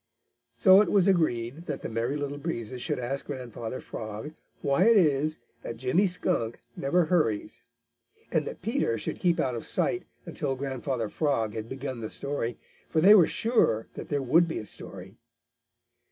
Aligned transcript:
So 0.57 0.81
it 0.81 0.91
was 0.91 1.07
agreed 1.07 1.67
that 1.67 1.83
the 1.83 1.87
Merry 1.87 2.17
Little 2.17 2.39
Breezes 2.39 2.81
should 2.81 2.97
ask 2.97 3.23
Grandfather 3.27 3.79
Frog 3.79 4.33
why 4.63 4.85
it 4.85 4.97
is 4.97 5.37
that 5.61 5.77
Jimmy 5.77 6.07
Skunk 6.07 6.57
never 6.75 7.05
hurries, 7.05 7.61
and 8.31 8.47
that 8.47 8.63
Peter 8.63 8.97
should 8.97 9.19
keep 9.19 9.39
out 9.39 9.53
of 9.53 9.67
sight 9.67 10.05
until 10.25 10.55
Grandfather 10.55 11.07
Frog 11.07 11.53
had 11.53 11.69
begun 11.69 11.99
the 11.99 12.09
story, 12.09 12.57
for 12.89 12.99
they 12.99 13.13
were 13.13 13.27
sure 13.27 13.89
that 13.93 14.07
there 14.07 14.23
would 14.23 14.47
be 14.47 14.57
a 14.57 14.65
story. 14.65 15.17